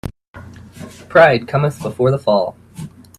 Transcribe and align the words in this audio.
Pride 1.09 1.45
cometh 1.47 1.79
before 1.83 2.11
a 2.11 2.17
fall. 2.17 2.57